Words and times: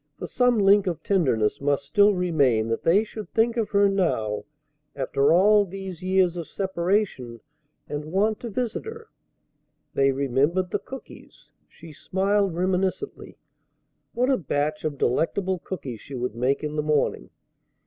For 0.17 0.25
some 0.25 0.57
link 0.57 0.87
of 0.87 1.03
tenderness 1.03 1.61
must 1.61 1.85
still 1.85 2.15
remain 2.15 2.69
that 2.69 2.81
they 2.81 3.03
should 3.03 3.29
think 3.35 3.55
of 3.55 3.69
her 3.69 3.87
now 3.87 4.45
after 4.95 5.31
all 5.31 5.63
these 5.63 6.01
years 6.01 6.35
of 6.35 6.47
separation, 6.47 7.39
and 7.87 8.05
want 8.11 8.39
to 8.39 8.49
visit 8.49 8.85
her. 8.87 9.09
They 9.93 10.11
remembered 10.11 10.71
the 10.71 10.79
cookies! 10.79 11.51
She 11.67 11.93
smiled 11.93 12.55
reminiscently. 12.55 13.37
What 14.13 14.31
a 14.31 14.37
batch 14.37 14.83
of 14.85 14.97
delectable 14.97 15.59
cookies 15.59 16.01
she 16.01 16.15
would 16.15 16.33
make 16.33 16.63
in 16.63 16.77
the 16.77 16.81
morning! 16.81 17.29